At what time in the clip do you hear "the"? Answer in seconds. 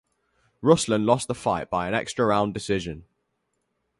1.27-1.35